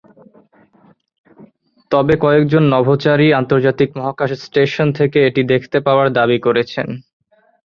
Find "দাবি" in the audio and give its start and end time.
6.17-6.37